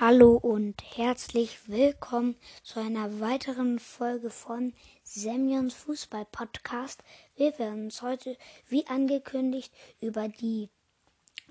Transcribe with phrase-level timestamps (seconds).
[0.00, 7.02] Hallo und herzlich willkommen zu einer weiteren Folge von Semyons Fußball Podcast.
[7.34, 8.36] Wir werden uns heute,
[8.68, 10.68] wie angekündigt, über die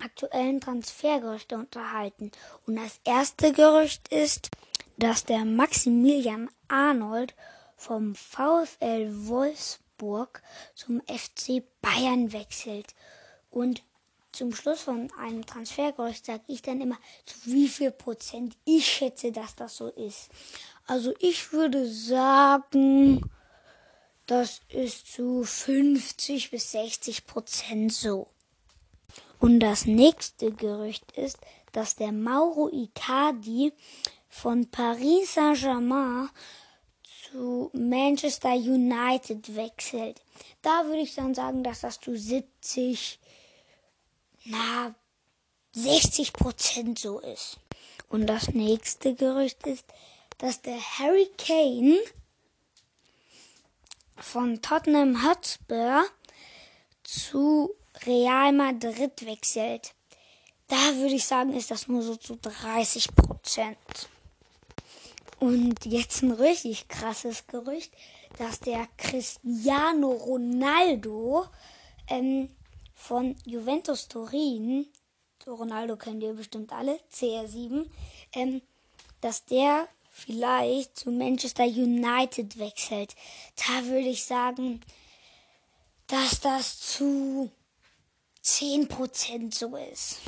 [0.02, 2.32] aktuellen Transfergerüchte unterhalten.
[2.66, 4.50] Und das erste Gerücht ist,
[4.96, 7.34] dass der Maximilian Arnold
[7.76, 10.42] vom VfL Wolfsburg
[10.74, 12.94] zum FC Bayern wechselt.
[13.50, 13.82] Und
[14.32, 19.32] zum Schluss von einem Transfergerücht sage ich dann immer, zu wie viel Prozent ich schätze,
[19.32, 20.28] dass das so ist.
[20.86, 23.22] Also ich würde sagen,
[24.26, 28.28] das ist zu 50 bis 60 Prozent so.
[29.38, 31.38] Und das nächste Gerücht ist,
[31.72, 33.72] dass der Mauro Icardi
[34.28, 36.28] von Paris Saint-Germain
[37.30, 40.20] zu Manchester United wechselt.
[40.62, 43.18] Da würde ich dann sagen, dass das zu 70
[44.48, 44.94] na,
[45.72, 47.58] 60 Prozent so ist.
[48.08, 49.84] Und das nächste Gerücht ist,
[50.38, 51.98] dass der Harry Kane
[54.16, 56.04] von Tottenham Hotspur
[57.04, 57.74] zu
[58.06, 59.94] Real Madrid wechselt.
[60.68, 64.08] Da würde ich sagen, ist das nur so zu 30 Prozent.
[65.38, 67.92] Und jetzt ein richtig krasses Gerücht,
[68.38, 71.46] dass der Cristiano Ronaldo
[72.08, 72.50] ähm,
[72.98, 74.86] von Juventus Turin,
[75.46, 77.86] Ronaldo kennt ihr bestimmt alle, CR7,
[78.32, 78.60] ähm,
[79.20, 83.14] dass der vielleicht zu Manchester United wechselt.
[83.56, 84.80] Da würde ich sagen,
[86.08, 87.50] dass das zu
[88.44, 90.18] 10% so ist.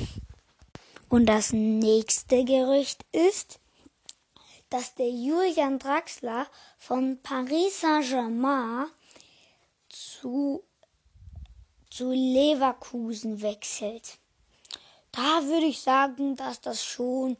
[1.09, 3.59] Und das nächste Gerücht ist,
[4.69, 6.47] dass der Julian Draxler
[6.79, 8.87] von Paris Saint-Germain
[9.89, 10.63] zu
[11.91, 14.17] zu Leverkusen wechselt.
[15.11, 17.37] Da würde ich sagen, dass das schon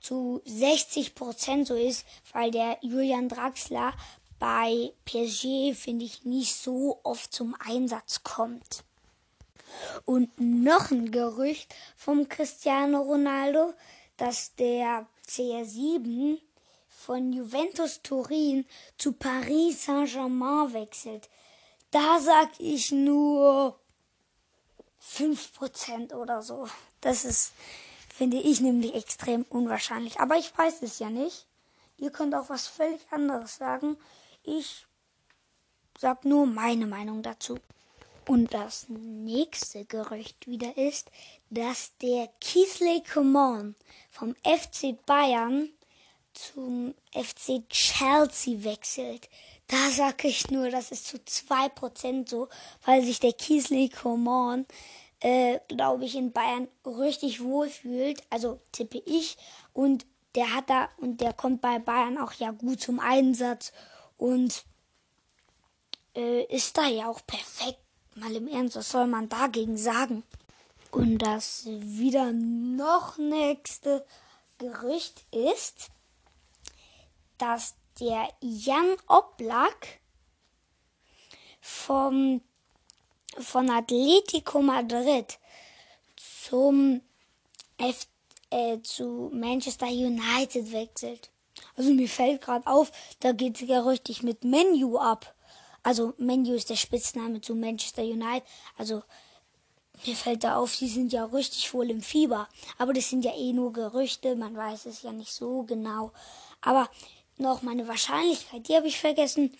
[0.00, 3.94] zu 60 Prozent so ist, weil der Julian Draxler
[4.38, 8.84] bei PSG, finde ich, nicht so oft zum Einsatz kommt.
[10.04, 13.72] Und noch ein Gerücht vom Cristiano Ronaldo,
[14.18, 16.38] dass der CR7
[16.88, 18.66] von Juventus Turin
[18.98, 21.30] zu Paris Saint-Germain wechselt.
[21.90, 23.78] Da sag ich nur
[25.12, 26.68] 5% oder so.
[27.00, 27.52] Das ist,
[28.08, 30.20] finde ich nämlich extrem unwahrscheinlich.
[30.20, 31.46] Aber ich weiß es ja nicht.
[31.96, 33.96] Ihr könnt auch was völlig anderes sagen.
[34.42, 34.86] Ich
[35.98, 37.58] sag nur meine Meinung dazu.
[38.26, 41.10] Und das nächste Gerücht wieder ist,
[41.50, 43.74] dass der Kiesley Coman
[44.10, 45.68] vom FC Bayern
[46.32, 49.28] zum FC Chelsea wechselt.
[49.66, 52.48] Da sage ich nur, das ist zu 2% so,
[52.84, 54.66] weil sich der Kiesley Coman,
[55.20, 58.22] äh, glaube ich, in Bayern richtig wohl fühlt.
[58.30, 59.38] Also tippe ich.
[59.72, 60.04] Und
[60.34, 63.72] der hat da, und der kommt bei Bayern auch ja gut zum Einsatz
[64.18, 64.64] und
[66.14, 67.78] äh, ist da ja auch perfekt.
[68.16, 70.22] Mal im Ernst, was soll man dagegen sagen?
[70.92, 74.06] Und das wieder noch nächste
[74.58, 75.88] Gerücht ist,
[77.38, 80.00] dass der Jan Oblak
[81.60, 82.40] vom,
[83.38, 85.38] von Atletico Madrid
[86.16, 87.00] zum
[87.78, 88.06] F,
[88.50, 91.30] äh, zu Manchester United wechselt.
[91.76, 95.34] Also mir fällt gerade auf, da geht es ja richtig mit Menu ab.
[95.82, 98.44] Also Menu ist der Spitzname zu Manchester United.
[98.76, 99.02] Also
[100.04, 102.48] mir fällt da auf, die sind ja richtig wohl im Fieber.
[102.78, 106.12] Aber das sind ja eh nur Gerüchte, man weiß es ja nicht so genau.
[106.60, 106.88] Aber
[107.36, 109.56] noch meine Wahrscheinlichkeit, die habe ich vergessen.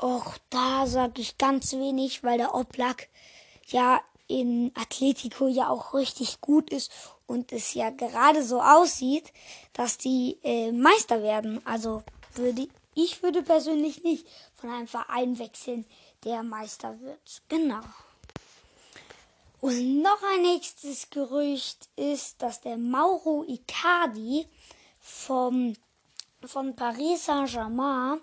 [0.00, 3.08] Och, da sage ich ganz wenig, weil der Oblak
[3.68, 6.90] ja in Atletico ja auch richtig gut ist
[7.26, 9.32] und es ja gerade so aussieht,
[9.72, 11.64] dass die äh, Meister werden.
[11.66, 12.02] Also
[12.34, 15.86] würde ich würde persönlich nicht von einem Verein wechseln,
[16.24, 17.42] der Meister wird.
[17.48, 17.80] Genau.
[19.60, 24.46] Und noch ein nächstes Gerücht ist, dass der Mauro Icardi
[24.98, 25.74] vom
[26.48, 28.20] von Paris Saint-Germain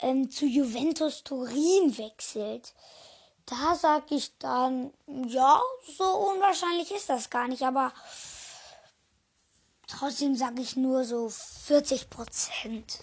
[0.00, 2.72] ähm, zu Juventus Turin wechselt.
[3.46, 4.92] Da sag ich dann,
[5.26, 5.60] ja,
[5.96, 7.92] so unwahrscheinlich ist das gar nicht, aber
[9.86, 13.00] trotzdem sage ich nur so 40 Prozent.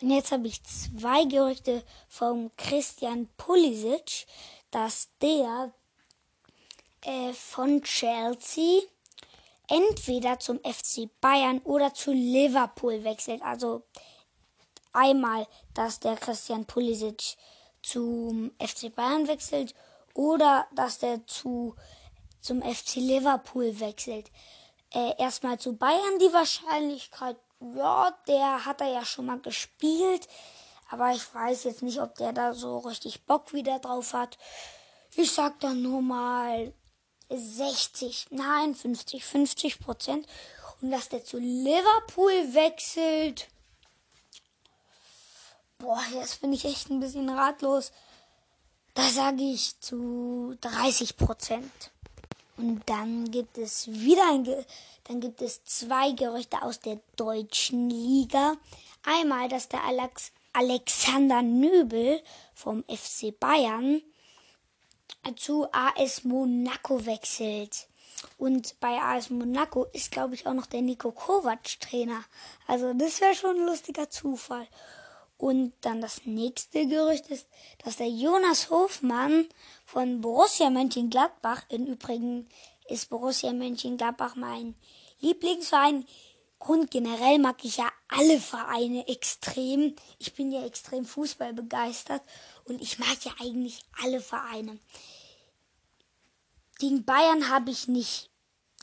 [0.00, 4.26] Und jetzt habe ich zwei Gerüchte von Christian Pulisic,
[4.70, 5.72] dass der
[7.02, 8.82] äh, von Chelsea
[9.68, 13.42] entweder zum FC Bayern oder zu Liverpool wechselt.
[13.42, 13.82] Also
[14.92, 17.36] einmal, dass der Christian Pulisic
[17.82, 19.74] zum FC Bayern wechselt
[20.14, 21.76] oder dass der zu
[22.40, 24.30] zum FC Liverpool wechselt.
[24.90, 30.28] Äh, erstmal zu Bayern die Wahrscheinlichkeit, ja, der hat er ja schon mal gespielt.
[30.90, 34.38] Aber ich weiß jetzt nicht, ob der da so richtig Bock wieder drauf hat.
[35.14, 36.72] Ich sag dann nur mal
[37.30, 40.26] 60, nein, 50, 50 Prozent.
[40.80, 43.48] Und dass der zu Liverpool wechselt.
[45.78, 47.92] Boah, jetzt bin ich echt ein bisschen ratlos.
[48.94, 51.70] Da sage ich zu 30 Prozent.
[52.56, 54.64] Und dann gibt es wieder ein, Ge
[55.04, 58.56] dann gibt es zwei Gerüchte aus der deutschen Liga.
[59.04, 62.20] Einmal, dass der Alex Alexander Nübel
[62.52, 64.02] vom FC Bayern
[65.36, 67.88] zu AS Monaco wechselt.
[68.36, 72.24] Und bei AS Monaco ist, glaube ich, auch noch der Nico Kovac Trainer.
[72.66, 74.66] Also das wäre schon ein lustiger Zufall.
[75.36, 77.46] Und dann das nächste Gerücht ist,
[77.84, 79.46] dass der Jonas Hofmann
[79.84, 82.48] von Borussia Mönchengladbach, im Übrigen
[82.88, 84.74] ist Borussia Mönchengladbach mein
[85.20, 86.06] Lieblingsverein.
[86.58, 89.94] Grund generell mag ich ja alle Vereine extrem.
[90.18, 92.22] Ich bin ja extrem Fußball begeistert
[92.68, 94.78] und ich mag ja eigentlich alle Vereine.
[96.78, 98.30] Gegen Bayern habe ich nicht,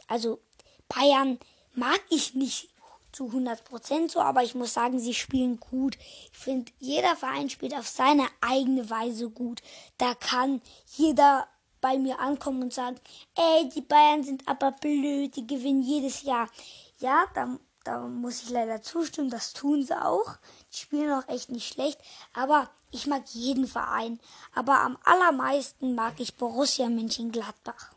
[0.07, 0.39] also
[0.87, 1.39] Bayern
[1.73, 2.69] mag ich nicht
[3.11, 5.97] zu 100% so, aber ich muss sagen, sie spielen gut.
[6.31, 9.61] Ich finde, jeder Verein spielt auf seine eigene Weise gut.
[9.97, 10.61] Da kann
[10.97, 11.47] jeder
[11.79, 12.99] bei mir ankommen und sagen,
[13.35, 16.49] ey, die Bayern sind aber blöd, die gewinnen jedes Jahr.
[16.99, 20.35] Ja, da, da muss ich leider zustimmen, das tun sie auch.
[20.73, 21.99] Die spielen auch echt nicht schlecht,
[22.33, 24.19] aber ich mag jeden Verein.
[24.53, 27.91] Aber am allermeisten mag ich Borussia Mönchengladbach.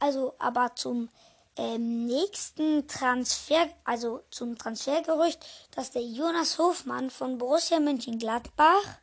[0.00, 1.08] Also, aber zum
[1.56, 5.38] ähm, nächsten Transfer, also zum Transfergerücht,
[5.70, 8.98] dass der Jonas Hofmann von Borussia Mönchengladbach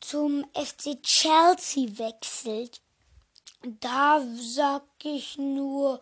[0.00, 2.80] zum FC Chelsea wechselt.
[3.62, 6.00] Da sag ich nur,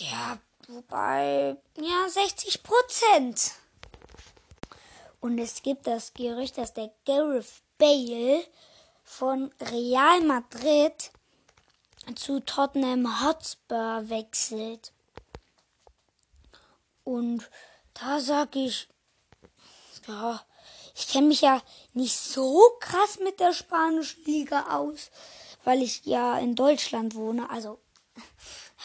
[0.00, 3.52] ja, wobei, ja, 60 Prozent.
[5.20, 8.44] Und es gibt das Gerücht, dass der Gareth Bale
[9.04, 11.10] von Real Madrid
[12.14, 14.92] zu Tottenham Hotspur wechselt.
[17.04, 17.48] Und
[17.94, 18.88] da sag ich,
[20.06, 20.40] ja,
[20.94, 21.62] ich kenne mich ja
[21.94, 25.10] nicht so krass mit der spanischen Liga aus,
[25.64, 27.48] weil ich ja in Deutschland wohne.
[27.50, 27.78] Also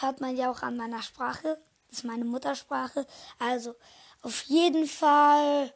[0.01, 1.61] hört man ja auch an meiner Sprache.
[1.89, 3.05] Das ist meine Muttersprache.
[3.39, 3.75] Also
[4.21, 5.73] auf jeden Fall.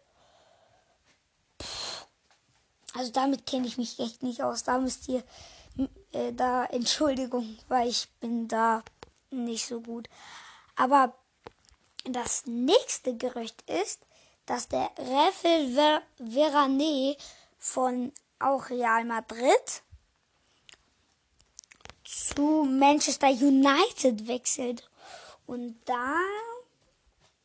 [2.94, 4.64] Also damit kenne ich mich echt nicht aus.
[4.64, 5.24] Da müsst ihr
[6.12, 8.84] äh, da Entschuldigung, weil ich bin da
[9.30, 10.10] nicht so gut.
[10.76, 11.14] Aber
[12.06, 14.02] das nächste Gerücht ist,
[14.46, 17.18] dass der Rafael Ver Verané
[17.60, 19.84] von auch Real Madrid
[22.28, 24.90] zu Manchester United wechselt.
[25.46, 26.16] Und da,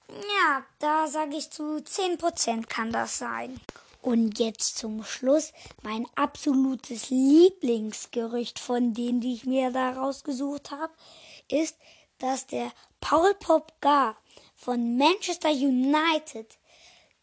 [0.08, 3.60] ja, da sage ich zu 10% kann das sein.
[4.00, 5.52] Und jetzt zum Schluss
[5.82, 10.92] mein absolutes Lieblingsgerücht von denen, die ich mir da rausgesucht habe,
[11.48, 11.76] ist,
[12.18, 14.16] dass der Paul Popgar
[14.56, 16.58] von Manchester United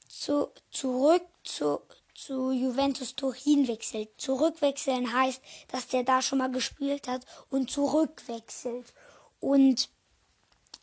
[0.07, 1.81] zu, zurück zu,
[2.23, 4.09] zu Juventus Turin wechselt.
[4.17, 8.93] Zurückwechseln heißt, dass der da schon mal gespielt hat und zurückwechselt.
[9.39, 9.89] Und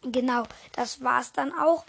[0.03, 1.85] genau, das war's dann auch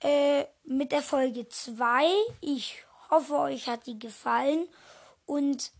[0.00, 2.06] äh, mit der Folge 2.
[2.40, 4.68] Ich Hoffe, euch hat die gefallen.
[5.26, 5.72] Und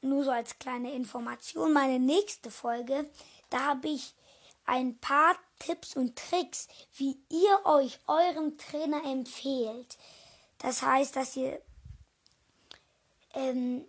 [0.00, 3.08] nur so als kleine Information, meine nächste Folge,
[3.50, 4.14] da habe ich
[4.64, 9.96] ein paar Tipps und Tricks, wie ihr euch eurem Trainer empfehlt.
[10.58, 11.60] Das heißt, dass ihr
[13.34, 13.84] ähm,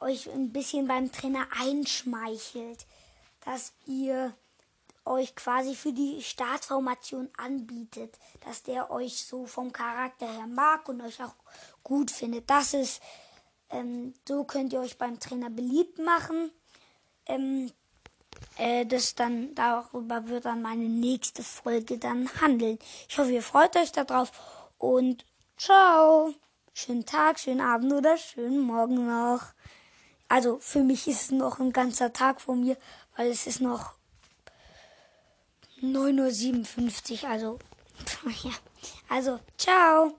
[0.00, 2.86] euch ein bisschen beim Trainer einschmeichelt,
[3.44, 4.34] dass ihr
[5.04, 11.00] euch quasi für die Startformation anbietet, dass der euch so vom Charakter her mag und
[11.00, 11.34] euch auch
[11.82, 12.48] gut findet.
[12.50, 13.00] Das ist,
[13.70, 16.50] ähm, so könnt ihr euch beim Trainer beliebt machen.
[17.26, 17.72] Ähm,
[18.56, 22.78] äh, das dann, darüber wird dann meine nächste Folge dann handeln.
[23.08, 24.30] Ich hoffe, ihr freut euch darauf
[24.78, 25.24] und
[25.56, 26.34] ciao.
[26.80, 29.46] Schönen Tag, schönen Abend oder schönen Morgen noch.
[30.28, 32.76] Also für mich ist es noch ein ganzer Tag vor mir,
[33.16, 33.94] weil es ist noch
[35.82, 37.58] 9.57 Uhr, also,
[38.44, 38.52] ja.
[39.08, 40.14] Also, ciao.